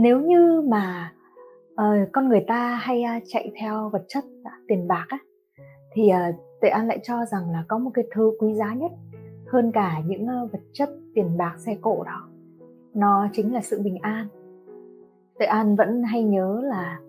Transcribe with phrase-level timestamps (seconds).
[0.00, 1.12] nếu như mà
[1.72, 5.18] uh, con người ta hay uh, chạy theo vật chất uh, tiền bạc á
[5.92, 8.74] thì ờ, uh, tệ an lại cho rằng là có một cái thứ quý giá
[8.74, 8.90] nhất
[9.46, 12.28] hơn cả những uh, vật chất tiền bạc xe cộ đó.
[12.94, 14.28] Nó chính là sự bình an.
[15.38, 17.00] Tuệ an vẫn hay nhớ là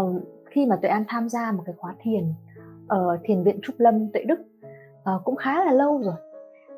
[0.00, 2.24] uh, khi mà tuệ an tham gia một cái khóa thiền
[2.88, 4.40] ở thiền viện trúc lâm tuệ đức
[5.14, 6.14] uh, cũng khá là lâu rồi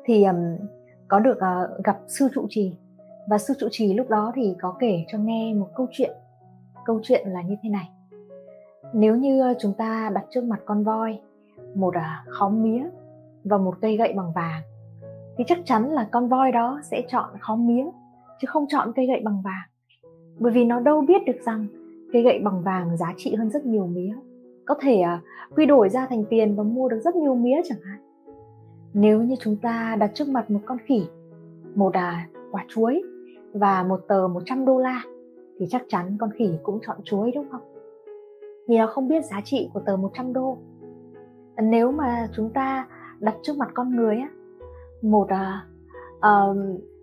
[0.05, 0.57] thì um,
[1.07, 2.73] có được uh, gặp sư trụ trì
[3.27, 6.11] và sư trụ trì lúc đó thì có kể cho nghe một câu chuyện.
[6.85, 7.89] Câu chuyện là như thế này.
[8.93, 11.19] Nếu như ờ, chúng ta đặt trước mặt con voi
[11.75, 12.83] một à, khóm mía
[13.43, 14.61] và một cây gậy bằng vàng
[15.37, 17.85] thì chắc chắn là con voi đó sẽ chọn khóm mía
[18.41, 19.69] chứ không chọn cây gậy bằng vàng.
[20.39, 21.67] Bởi vì nó đâu biết được rằng
[22.13, 24.13] cây gậy bằng vàng giá trị hơn rất nhiều mía.
[24.65, 25.21] Có thể à,
[25.55, 27.99] quy đổi ra thành tiền và mua được rất nhiều mía chẳng hạn.
[28.93, 31.07] Nếu như chúng ta đặt trước mặt một con khỉ
[31.75, 33.03] một à, quả chuối
[33.53, 35.01] và một tờ 100 đô la
[35.59, 37.61] thì chắc chắn con khỉ cũng chọn chuối đúng không?
[38.67, 40.57] Vì nó không biết giá trị của tờ 100 đô.
[41.63, 42.87] Nếu mà chúng ta
[43.19, 44.29] đặt trước mặt con người á
[45.01, 45.67] một uh,
[46.17, 46.57] uh,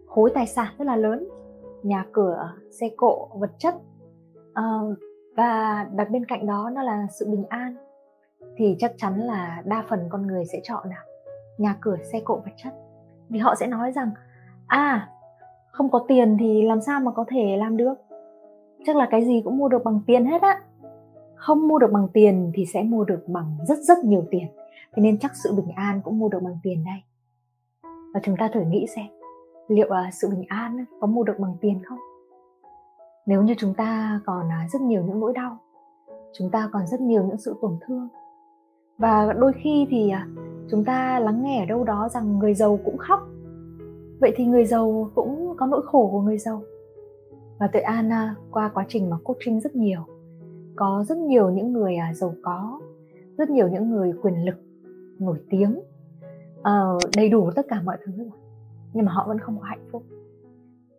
[0.07, 1.29] khối tài sản rất là lớn,
[1.83, 3.75] nhà cửa, xe cộ, vật chất
[4.51, 4.99] uh,
[5.37, 7.77] và đặt bên cạnh đó nó là sự bình an
[8.57, 11.03] thì chắc chắn là đa phần con người sẽ chọn nào
[11.59, 12.73] nhà cửa xe cộ vật chất
[13.29, 14.11] vì họ sẽ nói rằng
[14.67, 15.09] à
[15.75, 17.95] không có tiền thì làm sao mà có thể làm được?
[18.87, 20.61] Chắc là cái gì cũng mua được bằng tiền hết á.
[21.35, 24.47] Không mua được bằng tiền thì sẽ mua được bằng rất rất nhiều tiền.
[24.95, 27.03] Thế nên chắc sự bình an cũng mua được bằng tiền đây.
[28.15, 29.07] Và chúng ta thử nghĩ xem,
[29.69, 31.99] liệu à, sự bình an có mua được bằng tiền không?
[33.27, 35.59] Nếu như chúng ta còn à, rất nhiều những nỗi đau,
[36.33, 38.09] chúng ta còn rất nhiều những sự tổn thương,
[38.99, 40.27] và đôi khi thì à,
[40.71, 43.21] chúng ta lắng nghe ở đâu đó rằng người giàu cũng khóc
[44.21, 46.63] vậy thì người giàu cũng có nỗi khổ của người giàu.
[47.59, 48.11] Và tuệ an
[48.51, 50.01] qua quá trình mà coaching rất nhiều.
[50.77, 52.81] Có rất nhiều những người à, giàu có
[53.39, 54.57] rất nhiều những người quyền lực
[55.19, 55.81] nổi tiếng.
[56.63, 58.13] Ờ, đầy đủ tất cả mọi thứ
[58.95, 60.03] nhưng mà họ vẫn không có hạnh phúc.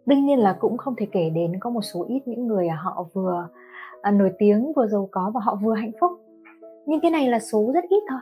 [0.06, 2.76] Đương nhiên là cũng không thể kể đến có một số ít những người à,
[2.76, 3.47] họ vừa
[4.02, 6.12] à, nổi tiếng vừa giàu có và họ vừa hạnh phúc.
[6.86, 8.20] Nhưng cái này là số rất ít thôi.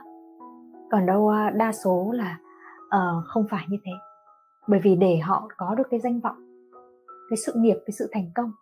[0.90, 2.38] Còn đâu à, đa số là
[2.84, 3.92] uh, không phải như thế
[4.66, 6.36] bởi vì để họ có được cái danh vọng
[7.30, 8.52] cái sự nghiệp cái sự thành công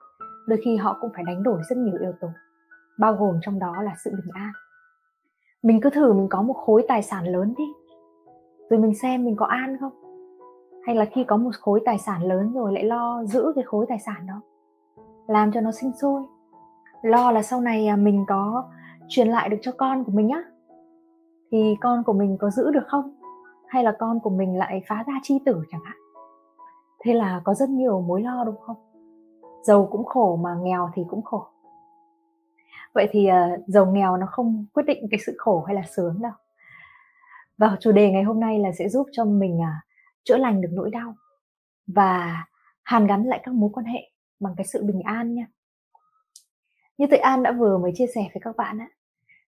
[0.46, 2.28] đôi khi họ cũng phải đánh đổi rất nhiều yếu tố
[2.98, 4.52] bao gồm trong đó là sự bình an.
[5.62, 7.64] Mình cứ thử mình có một khối tài sản lớn đi
[8.70, 9.92] rồi mình xem mình có an không?
[10.86, 13.86] Hay là khi có một khối tài sản lớn rồi lại lo giữ cái khối
[13.88, 14.40] tài sản đó
[15.26, 16.22] làm cho nó sinh sôi
[17.02, 18.64] lo là sau này à, mình có
[19.08, 20.42] truyền lại được cho con của mình nhá,
[21.52, 23.21] thì con của mình có giữ được không?
[23.72, 25.96] Hay là con của mình lại phá ra chi tử chẳng hạn?
[27.00, 28.76] Thế là có rất nhiều mối lo đúng không?
[29.62, 31.46] Giàu cũng khổ mà nghèo thì cũng khổ.
[32.94, 36.22] Vậy thì uh, giàu nghèo nó không quyết định cái sự khổ hay là sướng
[36.22, 36.32] đâu.
[37.58, 39.84] Và chủ đề ngày hôm nay là sẽ giúp cho mình uh,
[40.24, 41.14] chữa lành được nỗi đau
[41.86, 42.44] và
[42.82, 45.46] hàn gắn lại các mối quan hệ bằng cái sự bình an nha.
[46.98, 48.88] Như tự an đã vừa mới chia sẻ với các bạn á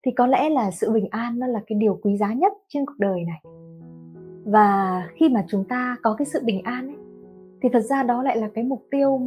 [0.04, 2.86] thì có lẽ là sự bình an nó là cái điều quý giá nhất trên
[2.86, 3.42] cuộc đời này
[4.46, 6.97] và khi mà chúng ta có cái sự bình an ấy,
[7.62, 9.19] thì thật ra đó lại là cái mục tiêu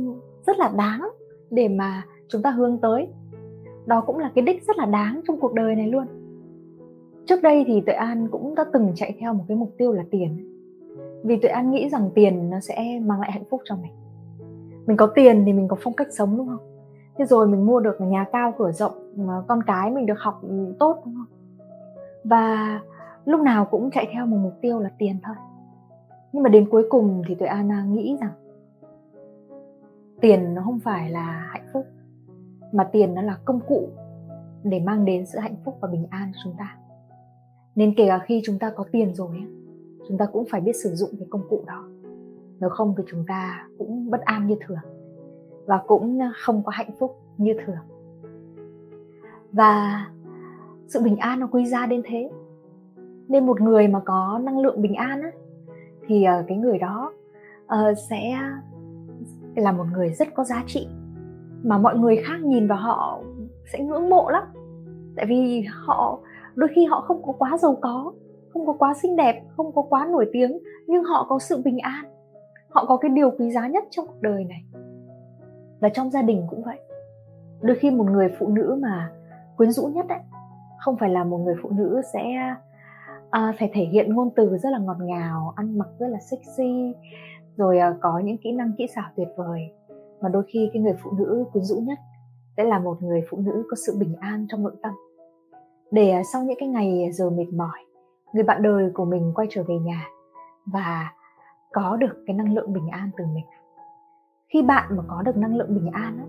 [0.46, 1.08] rất là đáng
[1.50, 3.08] để mà chúng ta hướng tới.
[3.86, 6.06] Đó cũng là cái đích rất là đáng trong cuộc đời này luôn.
[7.26, 10.04] Trước đây thì tuệ an cũng đã từng chạy theo một cái mục tiêu là
[10.10, 10.50] tiền.
[11.24, 13.92] Vì tuệ an nghĩ rằng tiền nó sẽ mang lại hạnh phúc cho mình.
[14.86, 16.70] Mình có tiền thì mình có phong cách sống, đúng không?
[17.18, 18.92] Thế rồi mình mua được nhà cao, cửa rộng
[19.48, 20.40] con cái mình được học
[20.78, 21.38] tốt, đúng không?
[22.24, 22.80] Và
[23.24, 25.36] lúc nào cũng chạy theo một mục tiêu là tiền thôi.
[26.32, 28.32] Nhưng mà đến cuối cùng thì tuệ Anna nghĩ rằng
[30.20, 31.86] tiền nó không phải là hạnh phúc,
[32.72, 33.88] mà tiền nó là công cụ
[34.62, 36.76] để mang đến sự hạnh phúc và bình an cho chúng ta.
[37.74, 39.44] Nên kể cả khi chúng ta có tiền rồi
[40.08, 41.84] chúng ta cũng phải biết sử dụng cái công cụ đó.
[42.60, 44.78] Nếu không thì chúng ta cũng bất an như thường
[45.66, 47.76] và cũng không có hạnh phúc như thường.
[49.52, 50.04] Và
[50.88, 52.30] sự bình an nó quý giá đến thế
[53.28, 55.30] nên một người mà có năng lượng bình an á,
[56.06, 57.12] thì uh, cái người đó
[57.64, 58.38] uh, sẽ
[59.56, 60.88] là một người rất có giá trị.
[61.62, 63.20] Mà mọi người khác nhìn vào họ
[63.72, 64.42] sẽ ngưỡng mộ lắm.
[65.16, 66.18] Tại vì họ
[66.54, 68.12] đôi khi họ không có quá giàu có
[68.52, 71.78] không có quá xinh đẹp không có quá nổi tiếng nhưng họ có sự bình
[71.78, 72.04] an.
[72.70, 74.64] Họ có cái điều quý giá nhất trong cuộc đời này.
[75.80, 76.78] Và trong gia đình cũng vậy.
[77.60, 79.10] Đôi khi một người phụ nữ mà
[79.56, 80.18] quyến rũ nhất ấy
[80.84, 82.54] không phải là một người phụ nữ sẽ
[83.34, 86.94] à, phải thể hiện ngôn từ rất là ngọt ngào ăn mặc rất là sexy
[87.56, 89.60] rồi à, có những kỹ năng kỹ xảo tuyệt vời.
[90.22, 91.98] Mà đôi khi cái người phụ nữ quyến rũ nhất
[92.56, 94.92] sẽ là một người phụ nữ có sự bình an trong nội tâm.
[95.90, 97.78] Để à, sau những cái ngày giờ mệt mỏi
[98.32, 100.06] người bạn đời của mình quay trở về nhà
[100.66, 101.12] và
[101.72, 103.44] có được cái năng lượng bình an từ mình.
[104.52, 106.24] Khi bạn mà có được năng lượng bình an á,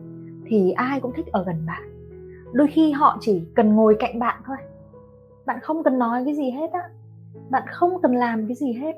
[0.46, 1.84] thì ai cũng thích ở gần bạn.
[2.54, 4.58] Đôi khi họ chỉ cần ngồi cạnh bạn thôi
[5.46, 6.90] bạn không cần nói cái gì hết á.
[7.50, 8.96] Bạn không cần làm cái gì hết.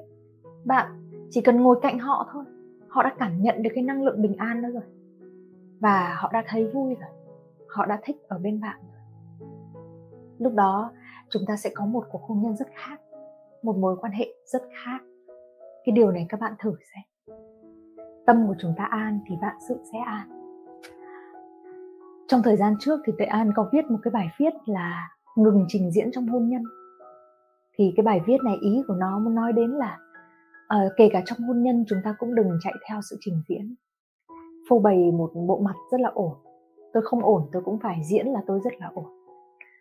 [0.66, 2.44] Bạn chỉ cần ngồi cạnh họ thôi.
[2.88, 4.84] Họ đã cảm nhận được cái năng lượng bình an đó rồi.
[5.80, 7.10] Và họ đã thấy vui rồi.
[7.70, 9.02] Họ đã thích ở bên bạn rồi.
[10.40, 10.92] Lúc đó,
[11.30, 13.02] chúng ta sẽ có một cuộc hôn nhân rất khác.
[13.64, 15.00] Một mối quan hệ rất khác.
[15.86, 17.04] Cái điều này các bạn thử xem.
[18.26, 20.30] Tâm của chúng ta an thì bạn sự sẽ an.
[22.28, 25.66] Trong thời gian trước thì tuệ an có viết một cái bài viết là ngừng
[25.68, 26.64] trình diễn trong hôn nhân.
[27.78, 29.98] Thì cái bài viết này ý của nó muốn nói đến là
[30.76, 33.76] uh, kể cả trong hôn nhân chúng ta cũng đừng chạy theo sự trình diễn.
[34.70, 36.34] Phô bày một bộ mặt rất là ổn.
[36.94, 39.06] Tôi không ổn tôi cũng phải diễn là tôi rất là ổn.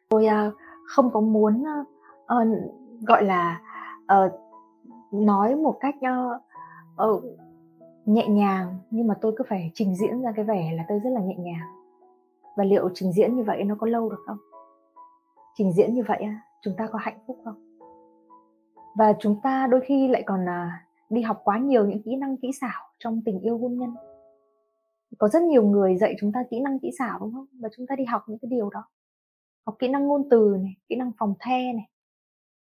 [0.08, 0.54] Tôi uh,
[0.86, 1.86] không có muốn uh,
[2.22, 2.48] uh,
[3.06, 3.60] gọi là
[4.02, 4.32] uh,
[5.12, 6.42] nói một cách uh,
[7.10, 7.24] uh,
[8.04, 11.10] nhẹ nhàng nhưng mà tôi cứ phải trình diễn ra cái vẻ là tôi rất
[11.10, 11.68] là nhẹ nhàng.
[12.56, 14.38] Và liệu trình diễn như vậy nó có lâu được không?
[15.58, 16.26] Trình diễn như vậy
[16.62, 17.78] chúng ta có hạnh phúc không?
[18.96, 22.36] Và chúng ta đôi khi lại còn à, đi học quá nhiều những kỹ năng
[22.36, 23.94] kỹ xảo trong tình yêu hôn nhân.
[25.18, 27.46] Có rất nhiều người dạy chúng ta kỹ năng kỹ xảo, đúng không?
[27.60, 28.84] Và chúng ta đi học những cái điều đó.
[29.66, 31.88] Học kỹ năng ngôn từ này, kỹ năng phòng the này,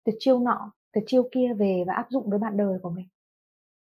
[0.06, 3.08] từ chiêu nọ, từ chiêu kia về và áp dụng với bạn đời của mình.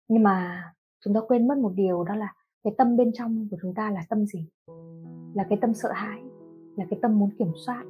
[0.07, 0.63] Nhưng mà
[1.05, 2.33] chúng ta quên mất một điều, đó là
[2.63, 4.47] cái tâm bên trong của chúng ta là tâm gì?
[5.33, 6.21] Là cái tâm sợ hãi,
[6.75, 7.83] là cái tâm muốn kiểm soát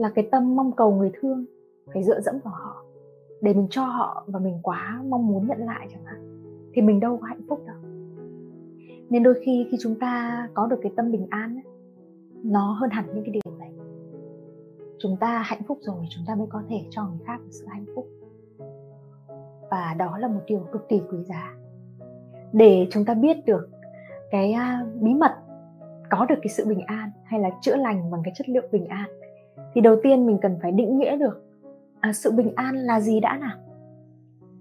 [0.00, 1.44] là cái tâm mong cầu người thương
[1.92, 2.84] phải dựa dẫm vào họ.
[3.40, 6.42] Để mình cho họ và mình quá mong muốn nhận lại chẳng hạn
[6.72, 7.76] thì mình đâu có hạnh phúc đâu.
[9.10, 11.72] Nên đôi khi khi chúng ta có được cái tâm bình an ấy,
[12.44, 13.72] nó hơn hẳn những cái điều này.
[14.98, 17.84] Chúng ta hạnh phúc rồi chúng ta mới có thể cho người khác sự hạnh
[17.94, 18.06] phúc.
[19.70, 21.54] Và đó là một điều cực kỳ quý giá.
[22.52, 23.68] Để chúng ta biết được
[24.30, 25.32] cái à, bí mật
[26.10, 28.86] có được cái sự bình an hay là chữa lành bằng cái chất liệu bình
[28.86, 29.19] an
[29.74, 31.42] thì đầu tiên mình cần phải định nghĩa được
[32.00, 33.56] à, sự bình an là gì đã nào?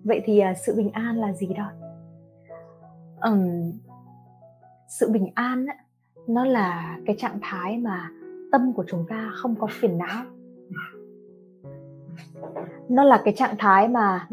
[0.03, 1.71] Vậy thì à, sự bình an là gì đó?
[3.21, 3.71] Um,
[4.87, 5.77] sự bình an ấy,
[6.27, 8.09] nó là cái trạng thái mà
[8.51, 10.23] tâm của chúng ta không có phiền não.
[12.89, 14.27] Nó là cái trạng thái mà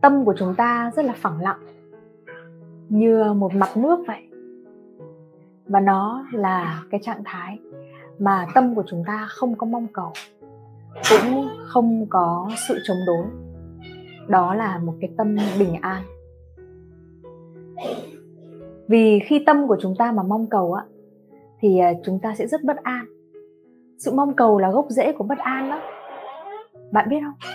[0.00, 1.60] tâm của chúng ta rất là phẳng lặng
[2.88, 4.28] như một mặt nước vậy.
[5.66, 7.58] Và nó là cái trạng thái
[8.18, 10.12] mà tâm của chúng ta không có mong cầu,
[11.10, 13.26] cũng không có sự chống đối.
[14.28, 16.02] Đó là một cái tâm bình an.
[18.88, 20.84] Vì khi tâm của chúng ta mà mong cầu á,
[21.60, 23.06] thì à, chúng ta sẽ rất bất an.
[23.98, 25.80] Sự mong cầu là gốc rễ của bất an đó
[26.92, 27.50] bạn biết không?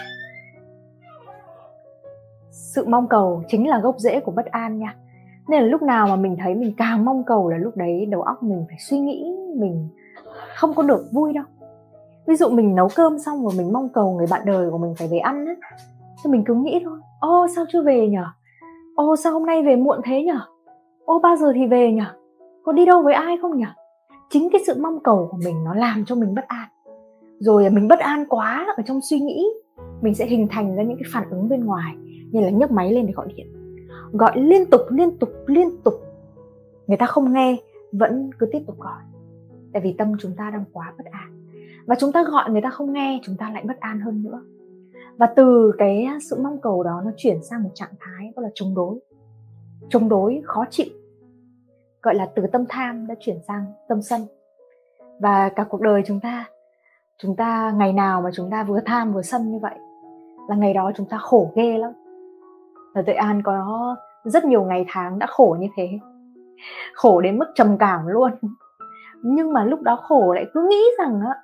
[2.51, 4.95] Sự mong cầu chính là gốc rễ của bất an nha.
[5.49, 8.21] Nên là lúc nào mà mình thấy mình càng mong cầu là lúc đấy đầu
[8.21, 9.89] óc mình phải suy nghĩ, mình
[10.61, 11.43] không có được vui đâu.
[12.27, 14.93] Ví dụ mình nấu cơm xong rồi mình mong cầu người bạn đời của mình
[14.97, 15.53] phải về ăn á,
[16.23, 18.23] thì mình cứ nghĩ thôi, ô, sao chưa về nhở?
[18.95, 20.39] Ô, sao hôm nay về muộn thế nhở?
[21.05, 22.05] Ô, bao giờ thì về nhở?
[22.63, 23.67] Có đi đâu với ai không nhở?
[24.29, 26.69] Chính cái sự mong cầu của mình nó làm cho mình bất an.
[27.39, 29.45] Rồi mình bất an quá ở trong suy nghĩ,
[30.01, 31.93] mình sẽ hình thành ra những cái phản ứng bên ngoài,
[32.31, 33.47] như là nhấc máy lên để gọi điện.
[34.11, 35.93] Gọi liên tục liên tục liên tục.
[36.87, 37.57] Người ta không nghe,
[37.91, 39.01] vẫn cứ tiếp tục gọi
[39.73, 41.47] tại vì tâm chúng ta đang quá bất an.
[41.85, 44.41] Và chúng ta gọi người ta không nghe, chúng ta lại bất an hơn nữa.
[45.17, 48.49] Và từ cái sự mong cầu đó nó chuyển sang một trạng thái gọi là
[48.53, 48.99] chống đối.
[49.89, 50.89] Chống đối khó chịu.
[52.01, 54.21] Gọi là từ tâm tham đã chuyển sang tâm sân.
[55.19, 56.45] Và cả cuộc đời chúng ta
[57.17, 59.75] chúng ta ngày nào mà chúng ta vừa tham vừa sân như vậy,
[60.49, 61.91] là ngày đó chúng ta khổ ghê lắm.
[62.93, 65.89] Và tuệ an có rất nhiều ngày tháng đã khổ như thế.
[66.93, 68.31] Khổ đến mức trầm cảm luôn
[69.23, 71.35] nhưng mà lúc đó khổ lại cứ nghĩ rằng á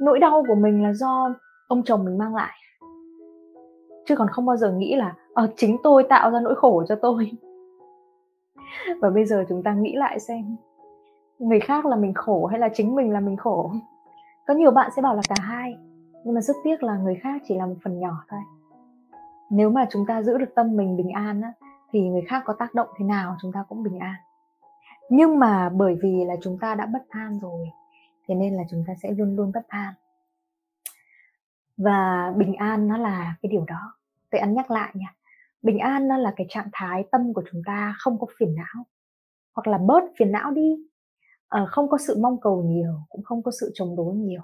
[0.00, 1.34] nỗi đau của mình là do
[1.68, 2.58] ông chồng mình mang lại.
[4.06, 6.94] Chứ còn không bao giờ nghĩ là ờ chính tôi tạo ra nỗi khổ cho
[6.94, 7.30] tôi.
[9.00, 10.56] Và bây giờ chúng ta nghĩ lại xem
[11.38, 13.72] người khác là mình khổ hay là chính mình là mình khổ?
[14.46, 15.76] Có nhiều bạn sẽ bảo là cả hai
[16.24, 18.40] nhưng mà rất tiếc là người khác chỉ là một phần nhỏ thôi.
[19.50, 21.52] Nếu mà chúng ta giữ được tâm mình bình an á,
[21.92, 24.14] thì người khác có tác động thế nào chúng ta cũng bình an
[25.12, 27.68] nhưng mà bởi vì là chúng ta đã bất an rồi
[28.28, 29.94] thế nên là chúng ta sẽ luôn luôn bất an.
[31.76, 33.94] Và bình an nó là cái điều đó.
[34.30, 35.14] Tôi ăn nhắc lại nha
[35.62, 38.84] bình an nó là cái trạng thái tâm của chúng ta không có phiền não
[39.54, 40.76] hoặc là bớt phiền não đi.
[41.48, 44.42] À, không có sự mong cầu nhiều cũng không có sự chống đối nhiều.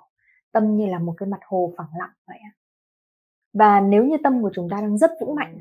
[0.53, 2.39] Tâm như là một cái mặt hồ phẳng lặng vậy
[3.53, 5.59] và nếu như tâm của chúng ta đang rất vững mạnh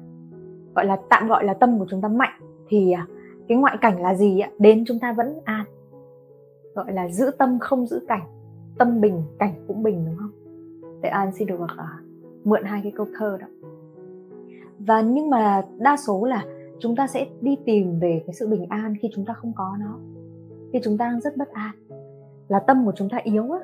[0.75, 3.07] gọi là tạm gọi là tâm của chúng ta mạnh thì à,
[3.47, 4.49] cái ngoại cảnh là gì ạ?
[4.59, 5.65] Đến chúng ta vẫn an.
[6.75, 8.23] Gọi là giữ tâm không giữ cảnh.
[8.77, 10.31] Tâm bình cảnh cũng bình đúng không?
[11.01, 11.69] Để an xin được uh,
[12.43, 13.47] mượn hai cái câu thơ đó.
[14.79, 16.45] Và nhưng mà đa số là
[16.79, 19.77] chúng ta sẽ đi tìm về cái sự bình an khi chúng ta không có
[19.79, 19.99] nó.
[20.73, 21.75] Khi chúng ta đang rất bất an.
[22.47, 23.59] Là tâm của chúng ta yếu á.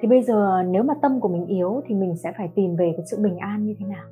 [0.00, 2.92] Thì bây giờ nếu mà tâm của mình yếu thì mình sẽ phải tìm về
[2.96, 4.04] cái sự bình an như thế nào?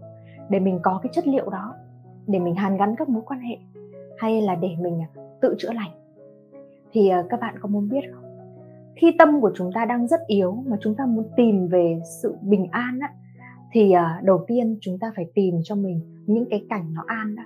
[0.50, 1.74] Để mình có cái chất liệu đó.
[2.26, 3.56] Để mình hàn gắn các mối quan hệ
[4.18, 5.08] hay là để mình à,
[5.40, 5.90] tự chữa lành?
[6.92, 8.24] Thì à, các bạn có muốn biết không?
[8.96, 12.34] Khi tâm của chúng ta đang rất yếu mà chúng ta muốn tìm về sự
[12.42, 13.12] bình an á,
[13.72, 17.36] thì à, đầu tiên chúng ta phải tìm cho mình những cái cảnh nó an
[17.36, 17.42] đó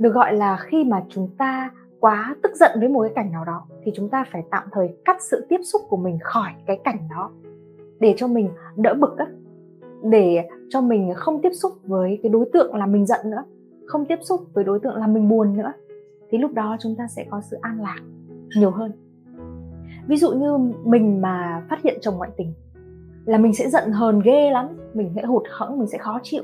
[0.00, 3.44] được gọi là khi mà chúng ta quá tức giận với một cái cảnh nào
[3.44, 6.80] đó thì chúng ta phải tạm thời cắt sự tiếp xúc của mình khỏi cái
[6.84, 7.30] cảnh đó
[8.00, 9.26] để cho mình đỡ bực á,
[10.02, 13.44] để cho mình không tiếp xúc với cái đối tượng làm mình giận nữa,
[13.86, 15.72] không tiếp xúc với đối tượng làm mình buồn nữa
[16.30, 17.98] thì lúc đó chúng ta sẽ có sự an lạc
[18.56, 18.92] nhiều hơn.
[20.06, 22.54] Ví dụ như mình mà phát hiện chồng ngoại tình
[23.24, 26.42] là mình sẽ giận hờn ghê lắm, mình sẽ hụt hẫng, mình sẽ khó chịu.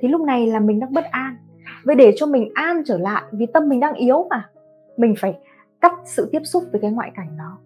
[0.00, 1.36] Thì lúc này là mình đang bất an.
[1.84, 4.48] Vậy để cho mình an trở lại vì tâm mình đang yếu mà,
[4.96, 5.38] mình phải
[5.80, 7.58] cắt sự tiếp xúc với cái ngoại cảnh đó.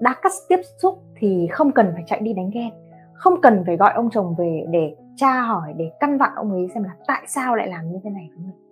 [0.00, 2.70] Đã cắt tiếp xúc thì không cần phải chạy đi đánh ghen,
[3.14, 6.68] không cần phải gọi ông chồng về để tra hỏi, để căn vặn ông ấy
[6.74, 8.63] xem là tại sao lại làm như thế này với mình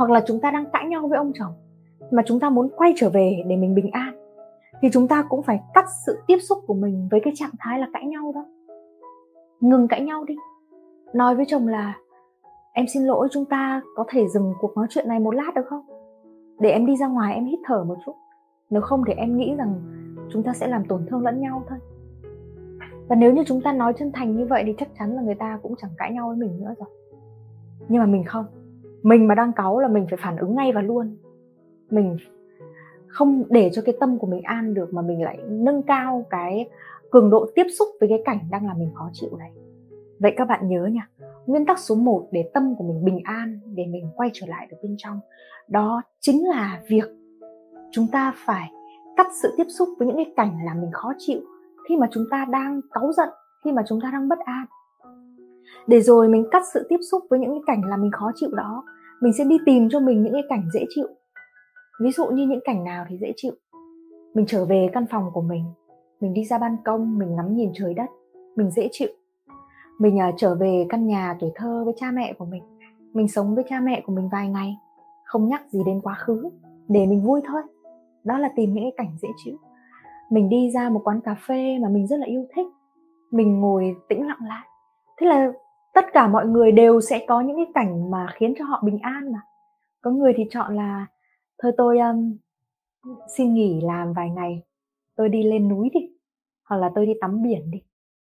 [0.00, 1.52] hoặc là chúng ta đang cãi nhau với ông chồng,
[2.10, 4.14] mà chúng ta muốn quay trở về để mình bình an,
[4.82, 7.78] thì chúng ta cũng phải cắt sự tiếp xúc của mình với cái trạng thái
[7.78, 8.44] là cãi nhau đó.
[9.60, 10.36] Ngừng cãi nhau đi.
[11.14, 11.94] Nói với chồng là,
[12.72, 15.66] em xin lỗi, chúng ta có thể dừng cuộc nói chuyện này một lát được
[15.66, 15.82] không?
[16.60, 18.14] Để em đi ra ngoài, em hít thở một chút.
[18.70, 19.74] Nếu không thì em nghĩ rằng
[20.32, 21.78] chúng ta sẽ làm tổn thương lẫn nhau thôi.
[23.08, 25.34] Và nếu như chúng ta nói chân thành như vậy thì chắc chắn là người
[25.34, 26.88] ta cũng chẳng cãi nhau với mình nữa rồi.
[27.88, 28.44] Nhưng mà mình không
[29.02, 31.16] mình mà đang cáu là mình phải phản ứng ngay và luôn.
[31.90, 32.16] Mình
[33.06, 36.68] không để cho cái tâm của mình an được mà mình lại nâng cao cái
[37.10, 39.52] cường độ tiếp xúc với cái cảnh đang làm mình khó chịu này.
[40.18, 41.08] Vậy các bạn nhớ nha,
[41.46, 44.66] nguyên tắc số 1 để tâm của mình bình an, để mình quay trở lại
[44.70, 45.20] được bên trong,
[45.68, 47.04] đó chính là việc
[47.90, 48.70] chúng ta phải
[49.16, 51.40] cắt sự tiếp xúc với những cái cảnh làm mình khó chịu
[51.88, 53.28] khi mà chúng ta đang cáu giận,
[53.64, 54.66] khi mà chúng ta đang bất an
[55.86, 58.50] để rồi mình cắt sự tiếp xúc với những cái cảnh làm mình khó chịu
[58.52, 58.84] đó.
[59.20, 61.06] Mình sẽ đi tìm cho mình những cái cảnh dễ chịu.
[62.02, 63.52] Ví dụ như những cảnh nào thì dễ chịu.
[64.34, 65.64] Mình trở về căn phòng của mình.
[66.20, 68.06] Mình đi ra ban công mình ngắm nhìn trời đất.
[68.56, 69.08] Mình dễ chịu.
[69.98, 72.62] Mình uh, trở về căn nhà tuổi thơ với cha mẹ của mình.
[73.12, 74.76] Mình sống với cha mẹ của mình vài ngày.
[75.24, 76.50] Không nhắc gì đến quá khứ.
[76.88, 77.62] Để mình vui thôi.
[78.24, 79.56] Đó là tìm những cái cảnh dễ chịu.
[80.30, 82.66] Mình đi ra một quán cà phê mà mình rất là yêu thích.
[83.30, 84.66] Mình ngồi tĩnh lặng lại.
[85.20, 85.52] Thế là
[85.94, 88.98] tất cả mọi người đều sẽ có những cái cảnh mà khiến cho họ bình
[88.98, 89.40] an mà.
[90.00, 91.06] Có người thì chọn là
[91.62, 92.36] thôi tôi um,
[93.36, 94.62] xin nghỉ làm vài ngày
[95.16, 96.00] tôi đi lên núi đi
[96.64, 97.82] hoặc là tôi đi tắm biển đi.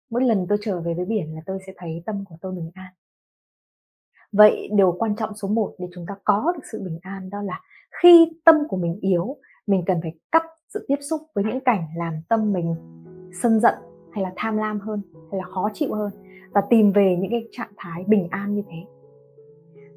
[0.09, 2.71] Mỗi lần tôi trở về với biển là tôi sẽ thấy tâm của tôi bình
[2.73, 2.93] an.
[4.31, 7.41] Vậy điều quan trọng số 1 để chúng ta có được sự bình an đó
[7.41, 7.61] là
[8.01, 11.83] khi tâm của mình yếu mình cần phải cắt sự tiếp xúc với những cảnh
[11.95, 12.75] làm tâm mình
[13.41, 13.75] sân giận
[14.13, 16.11] hay là tham lam hơn hay là khó chịu hơn
[16.51, 18.77] và tìm về những cái trạng thái bình an như thế.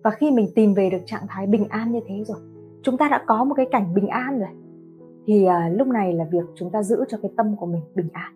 [0.05, 2.39] Và khi mình tìm về được trạng thái bình an như thế rồi
[2.83, 4.49] chúng ta đã có một cái cảnh bình an rồi
[5.27, 8.09] thì à, lúc này là việc chúng ta giữ cho cái tâm của mình bình
[8.13, 8.33] an.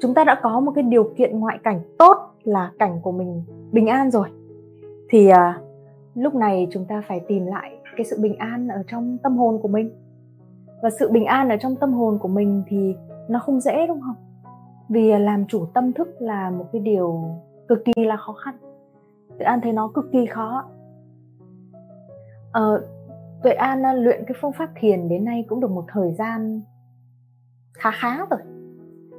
[0.00, 3.42] Chúng ta đã có một cái điều kiện ngoại cảnh tốt là cảnh của mình
[3.72, 4.28] bình an rồi
[5.10, 5.60] thì à,
[6.14, 9.58] lúc này chúng ta phải tìm lại cái sự bình an ở trong tâm hồn
[9.62, 9.90] của mình.
[10.82, 12.94] Và sự bình an ở trong tâm hồn của mình thì
[13.28, 14.16] nó không dễ đúng không?
[14.88, 17.24] Vì à, làm chủ tâm thức là một cái điều
[17.68, 18.54] cực kỳ là khó khăn.
[19.38, 20.64] Tuệ an thấy nó cực kỳ khó.
[22.52, 22.86] Ờ,
[23.42, 26.60] tuệ an à, luyện cái phương pháp thiền đến nay cũng được một thời gian
[27.74, 28.40] khá khá rồi.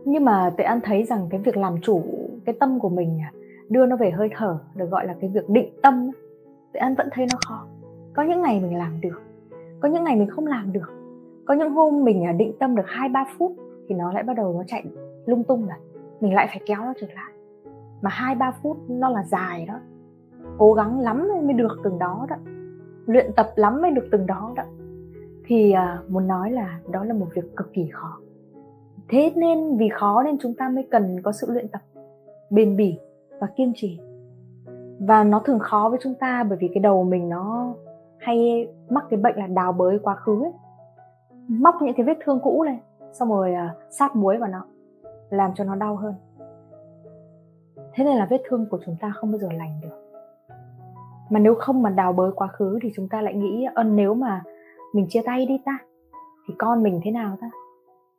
[0.05, 2.03] Nhưng mà tuệ an thấy rằng cái việc làm chủ
[2.45, 3.31] cái tâm của mình à,
[3.69, 6.11] đưa nó về hơi thở được gọi là cái việc định tâm
[6.73, 7.65] tuệ an vẫn thấy nó khó.
[8.13, 9.21] Có những ngày mình làm được
[9.79, 10.93] có những ngày mình không làm được.
[11.45, 13.55] Có những hôm mình định tâm được hai ba phút
[13.89, 14.83] thì nó lại bắt đầu nó chạy
[15.29, 15.77] lung tung rồi.
[16.19, 17.33] Mình lại phải kéo nó trở lại.
[18.01, 19.79] Mà hai ba phút nó là dài đó.
[20.57, 22.36] Cố gắng lắm mới được từng đó đó.
[23.05, 24.63] Luyện tập lắm mới được từng đó đó.
[25.45, 28.17] Thì uh, muốn nói là đó là một việc cực kỳ khó.
[29.09, 31.81] Thế nên vì khó nên chúng ta mới cần có sự luyện tập
[32.50, 33.00] bền bỉ
[33.39, 34.00] và kiên trì.
[35.00, 37.74] Và nó thường khó với chúng ta bởi vì cái đầu mình nó
[38.17, 40.53] hay mắc cái bệnh là đào bới quá khứ ấy.
[41.48, 42.77] Móc những cái vết thương cũ lên
[43.13, 44.65] xong rồi uh, sát muối vào nó
[45.29, 46.13] làm cho nó đau hơn.
[47.93, 50.09] Thế nên là vết thương của chúng ta không bao giờ lành được.
[51.29, 54.13] Mà nếu không mà đào bới quá khứ thì chúng ta lại nghĩ ơn nếu
[54.13, 54.43] mà
[54.93, 55.77] mình chia tay đi ta,
[56.48, 57.50] thì con mình thế nào ta?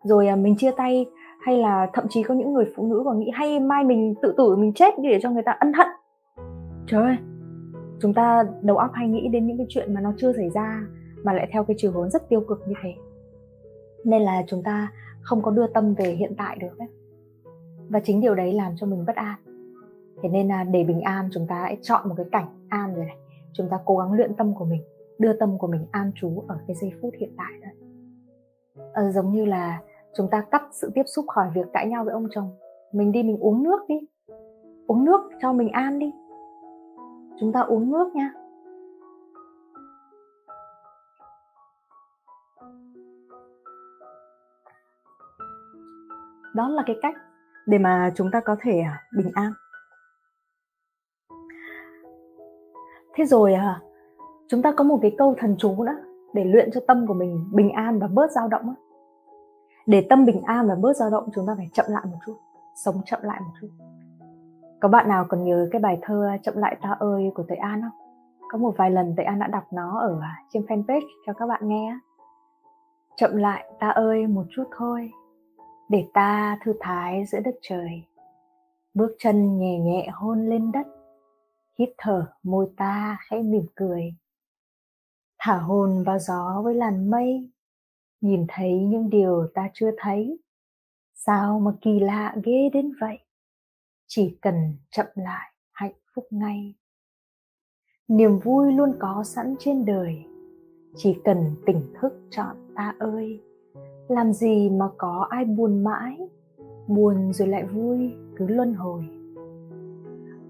[0.02, 1.06] Rồi à, mình chia tay
[1.40, 4.34] hay là thậm chí có những người phụ nữ còn nghĩ, hay mai mình tự
[4.36, 5.86] tử, mình chết để cho người ta ân hận.
[6.86, 7.16] Trời ơi,
[8.00, 10.80] chúng ta đầu óc hay nghĩ đến những cái chuyện mà nó chưa xảy ra
[11.24, 12.94] mà lại theo cái chiều hướng rất tiêu cực như thế.
[14.04, 16.88] Nên là chúng ta không có đưa tâm về hiện tại được ấy
[17.90, 19.38] và chính điều đấy làm cho mình bất an.
[20.22, 23.04] Thế nên là để bình an chúng ta hãy chọn một cái cảnh an rồi
[23.04, 23.16] này.
[23.52, 24.82] Chúng ta cố gắng luyện tâm của mình
[25.18, 27.72] đưa tâm của mình an trú ở cái giây phút hiện tại thôi
[28.92, 29.80] à, ờ, giống như là
[30.16, 32.50] chúng ta cắt sự tiếp xúc khỏi việc cãi nhau với ông chồng.
[32.92, 33.98] Mình đi mình uống nước đi.
[34.86, 36.12] Uống nước cho mình an đi.
[37.40, 38.32] Chúng ta uống nước nha.
[46.54, 47.14] Đó là cái cách
[47.70, 49.52] để mà chúng ta có thể à, bình an.
[53.14, 53.80] Thế rồi à,
[54.48, 55.96] chúng ta có một cái câu thần chú nữa,
[56.34, 58.74] để luyện cho tâm của mình bình an và bớt dao động
[59.86, 62.36] để tâm bình an và bớt dao động, chúng ta phải chậm lại một chút,
[62.84, 63.68] sống chậm lại một chút.
[64.80, 67.56] Có bạn nào còn nhớ cái bài thơ à, chậm lại ta ơi của tuệ
[67.56, 68.08] an không?
[68.48, 71.68] Có một vài lần tuệ an đã đọc nó ở trên fanpage cho các bạn
[71.68, 71.98] nghe
[73.16, 75.10] chậm lại ta ơi một chút thôi
[75.90, 78.02] để ta thư thái giữa đất trời.
[78.94, 80.86] Bước chân nhẹ nhẹ hôn lên đất,
[81.78, 84.14] hít thở môi ta khẽ mỉm cười.
[85.38, 87.50] Thả hồn vào gió với làn mây,
[88.20, 90.38] nhìn thấy những điều ta chưa thấy.
[91.14, 93.18] Sao mà kỳ lạ ghê đến vậy?
[94.06, 96.74] Chỉ cần chậm lại hạnh phúc ngay.
[98.08, 100.24] Niềm vui luôn có sẵn trên đời,
[100.96, 103.40] chỉ cần tỉnh thức chọn ta ơi
[104.10, 106.28] làm gì mà có ai buồn mãi,
[106.86, 109.04] buồn rồi lại vui cứ luân hồi.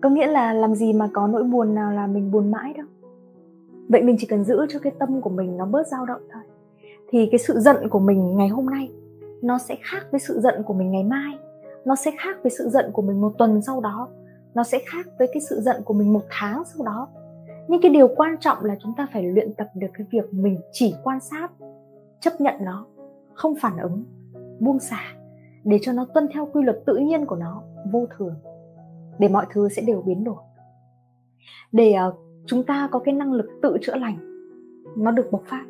[0.00, 2.86] Có nghĩa là làm gì mà có nỗi buồn nào là mình buồn mãi đâu.
[3.88, 6.42] Vậy mình chỉ cần giữ cho cái tâm của mình nó bớt dao động thôi.
[7.08, 8.90] Thì cái sự giận của mình ngày hôm nay,
[9.42, 11.38] nó sẽ khác với sự giận của mình ngày mai.
[11.84, 14.08] Nó sẽ khác với sự giận của mình một tuần sau đó.
[14.54, 17.08] Nó sẽ khác với cái sự giận của mình một tháng sau đó.
[17.68, 20.60] Nhưng cái điều quan trọng là chúng ta phải luyện tập được cái việc mình
[20.72, 21.48] chỉ quan sát,
[22.20, 22.86] chấp nhận nó
[23.40, 24.04] không phản ứng
[24.60, 25.00] buông xả
[25.64, 28.34] để cho nó tuân theo quy luật tự nhiên của nó vô thường
[29.18, 30.42] để mọi thứ sẽ đều biến đổi.
[31.72, 32.14] Để uh,
[32.46, 34.16] chúng ta có cái năng lực tự chữa lành
[34.96, 35.64] nó được bộc phát.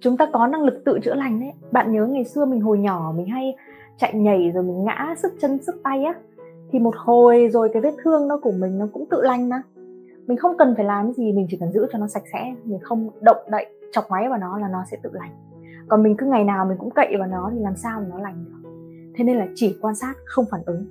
[0.00, 2.78] Chúng ta có năng lực tự chữa lành đấy bạn nhớ ngày xưa mình hồi
[2.78, 3.56] nhỏ mình hay
[3.98, 6.14] chạy nhảy rồi mình ngã sức chân sức tay á
[6.70, 9.62] thì một hồi rồi cái vết thương nó của mình nó cũng tự lành mà.
[10.26, 12.78] Mình không cần phải làm gì mình chỉ cần giữ cho nó sạch sẽ mình
[12.82, 15.51] không động đậy chọc máy vào nó là nó sẽ tự lành
[15.88, 18.18] còn mình cứ ngày nào mình cũng cậy vào nó thì làm sao mà nó
[18.18, 18.70] lành được.
[19.16, 20.86] Thế nên là chỉ quan sát không phản ứng.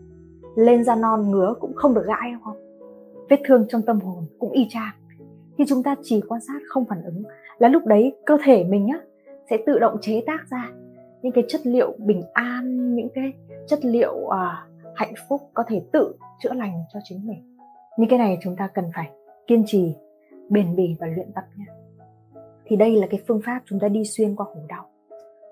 [0.55, 2.57] Lên da non ngứa cũng không được gãi đúng không?
[3.29, 4.93] Vết thương trong tâm hồn cũng y chang.
[5.57, 7.23] Khi chúng ta chỉ quan sát không phản ứng
[7.57, 8.99] là lúc đấy cơ thể mình á
[9.49, 10.71] sẽ tự động chế tác ra
[11.21, 13.33] những cái chất liệu bình an những cái
[13.67, 14.33] chất liệu uh,
[14.95, 17.57] hạnh phúc có thể tự chữa lành cho chính mình.
[17.97, 19.09] Những cái này chúng ta cần phải
[19.47, 19.95] kiên trì
[20.49, 21.65] bền bỉ và luyện tập nhé
[22.71, 24.85] thì đây là cái phương pháp chúng ta đi xuyên qua khổ đau.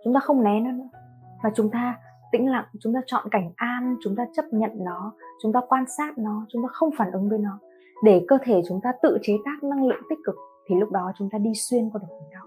[0.04, 0.90] Chúng ta không né nó nữa.
[1.44, 2.00] Mà chúng ta
[2.32, 5.84] tĩnh lặng, chúng ta chọn cảnh an, chúng ta chấp nhận nó, chúng ta quan
[5.98, 7.60] sát nó, chúng ta không phản ứng với nó.
[8.04, 10.36] Để cơ thể chúng ta tự chế tác năng lượng tích cực,
[10.68, 12.46] thì lúc đó chúng ta đi xuyên qua được khổ đau.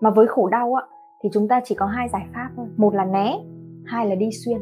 [0.00, 0.86] Mà với khổ đau á,
[1.22, 2.66] thì chúng ta chỉ có hai giải pháp thôi.
[2.76, 3.38] Một là né,
[3.84, 4.58] hai là đi xuyên.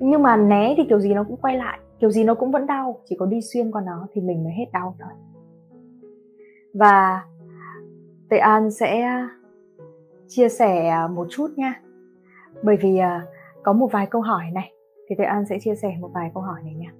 [0.00, 2.66] Nhưng mà né thì kiểu gì nó cũng quay lại, kiểu gì nó cũng vẫn
[2.66, 3.00] đau.
[3.04, 5.12] Chỉ có đi xuyên qua nó thì mình mới hết đau thôi
[6.74, 7.24] và
[8.28, 9.28] tệ an sẽ à,
[10.28, 11.80] chia sẻ à, một chút nha.
[12.62, 13.26] Bởi vì à,
[13.62, 14.72] có một vài câu hỏi này,
[15.08, 16.92] thì tuệ an sẽ chia sẻ một vài câu hỏi này nha.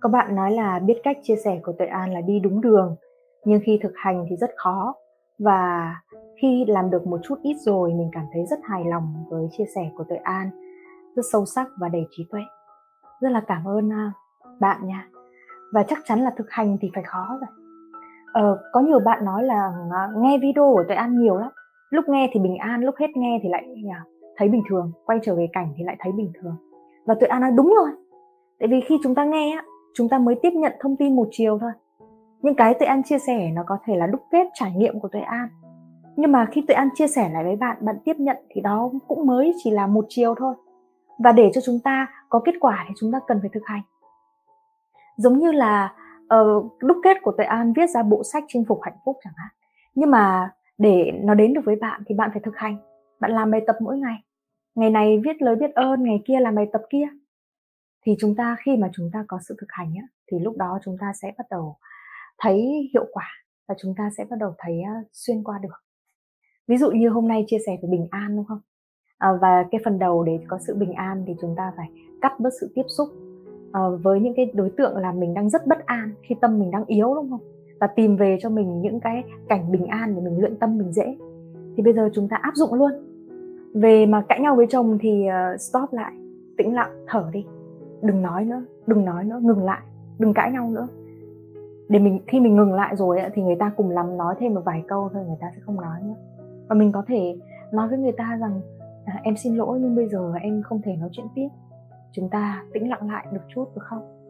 [0.00, 2.96] Có bạn nói là biết cách chia sẻ của tuệ an là đi đúng đường,
[3.44, 4.94] nhưng khi thực hành thì rất khó.
[5.38, 5.94] Và
[6.42, 9.64] khi làm được một chút ít rồi, mình cảm thấy rất hài lòng với chia
[9.74, 10.50] sẻ của tuệ an,
[11.16, 12.40] rất sâu sắc và đầy trí tuệ.
[13.20, 13.90] Rất là cảm ơn
[14.60, 15.08] bạn nha.
[15.72, 17.59] Và chắc chắn là thực hành thì phải khó rồi
[18.32, 21.50] ờ, có nhiều bạn nói là à, nghe video của tuệ an nhiều lắm.
[21.90, 24.04] Lúc nghe thì bình an lúc hết nghe thì lại à,
[24.36, 24.92] thấy bình thường.
[25.04, 26.56] Quay trở về cảnh thì lại thấy bình thường.
[27.06, 27.90] Và tuệ an nói đúng rồi.
[28.58, 29.64] Tại vì khi chúng ta nghe á
[29.94, 31.72] chúng ta mới tiếp nhận thông tin một chiều thôi.
[32.42, 35.08] Nhưng cái tuệ an chia sẻ nó có thể là đúc kết trải nghiệm của
[35.08, 35.48] tuệ an.
[36.16, 38.90] Nhưng mà khi tuệ an chia sẻ lại với bạn bạn tiếp nhận thì đó
[39.08, 40.54] cũng mới chỉ là một chiều thôi.
[41.18, 43.82] Và để cho chúng ta có kết quả thì chúng ta cần phải thực hành.
[45.16, 45.94] Giống như là
[46.34, 49.32] uh, đúc kết của tuệ an viết ra bộ sách chinh phục hạnh phúc chẳng
[49.36, 49.50] hạn.
[49.94, 52.76] Nhưng mà để nó đến được với bạn thì bạn phải thực hành.
[53.20, 54.16] Bạn làm bài tập mỗi ngày.
[54.74, 57.08] Ngày này viết lời biết ơn ngày kia làm bài tập kia.
[58.06, 60.78] Thì chúng ta khi mà chúng ta có sự thực hành á, thì lúc đó
[60.84, 61.76] chúng ta sẽ bắt đầu
[62.38, 63.28] thấy hiệu quả
[63.68, 65.84] và chúng ta sẽ bắt đầu thấy uh, xuyên qua được.
[66.68, 68.60] Ví dụ như hôm nay chia sẻ về bình an đúng không?
[69.18, 71.88] À, và cái phần đầu để có sự bình an thì chúng ta phải
[72.20, 73.08] cắt bớt sự tiếp xúc
[73.70, 76.70] uh, với những cái đối tượng là mình đang rất bất an khi tâm mình
[76.70, 77.40] đang yếu đúng không?
[77.80, 80.92] Và tìm về cho mình những cái cảnh bình an để mình luyện tâm mình
[80.92, 81.16] dễ.
[81.76, 82.90] Thì bây giờ chúng ta áp dụng luôn.
[83.74, 86.12] Về mà cãi nhau với chồng thì uh, stop lại
[86.58, 87.46] tĩnh lặng thở đi.
[88.02, 89.80] Đừng nói nữa đừng nói nữa ngừng lại
[90.18, 90.88] đừng cãi nhau nữa.
[91.88, 94.60] Để mình khi mình ngừng lại rồi thì người ta cùng lắm nói thêm một
[94.64, 96.14] vài câu thôi người ta sẽ không nói nữa.
[96.68, 97.38] Và mình có thể
[97.72, 98.60] nói với người ta rằng
[99.04, 101.48] à, em xin lỗi nhưng bây giờ em không thể nói chuyện tiếp
[102.12, 104.20] chúng ta tĩnh lặng lại được chút được không?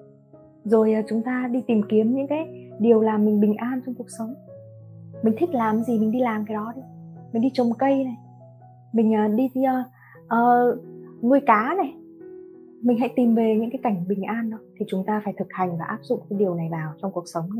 [0.64, 3.94] Rồi à, chúng ta đi tìm kiếm những cái điều làm mình bình an trong
[3.94, 4.34] cuộc sống.
[5.22, 6.82] Mình thích làm gì mình đi làm cái đó đi.
[7.32, 8.16] Mình đi trồng cây này.
[8.92, 9.86] Mình à, đi uh,
[10.24, 10.78] uh,
[11.24, 11.94] nuôi cá này.
[12.82, 15.48] Mình hãy tìm về những cái cảnh bình an đó thì chúng ta phải thực
[15.50, 17.58] hành và áp dụng cái điều này vào trong cuộc sống nha.